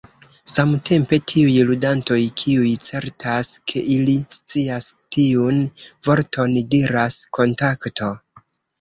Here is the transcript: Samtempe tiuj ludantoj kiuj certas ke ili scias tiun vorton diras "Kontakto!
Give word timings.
Samtempe 0.51 1.19
tiuj 1.31 1.65
ludantoj 1.71 2.17
kiuj 2.43 2.71
certas 2.89 3.53
ke 3.73 3.85
ili 3.99 4.17
scias 4.39 4.91
tiun 5.19 5.63
vorton 6.11 6.61
diras 6.77 7.23
"Kontakto! 7.41 8.15